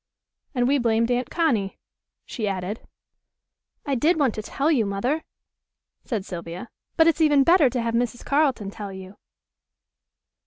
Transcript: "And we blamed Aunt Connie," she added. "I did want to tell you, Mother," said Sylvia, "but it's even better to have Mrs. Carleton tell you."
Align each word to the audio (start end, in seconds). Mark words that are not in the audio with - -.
"And 0.55 0.67
we 0.67 0.79
blamed 0.79 1.11
Aunt 1.11 1.29
Connie," 1.29 1.77
she 2.25 2.47
added. 2.47 2.79
"I 3.85 3.93
did 3.93 4.17
want 4.19 4.33
to 4.33 4.41
tell 4.41 4.71
you, 4.71 4.83
Mother," 4.83 5.23
said 6.05 6.25
Sylvia, 6.25 6.69
"but 6.97 7.05
it's 7.05 7.21
even 7.21 7.43
better 7.43 7.69
to 7.69 7.81
have 7.83 7.93
Mrs. 7.93 8.25
Carleton 8.25 8.71
tell 8.71 8.91
you." 8.91 9.17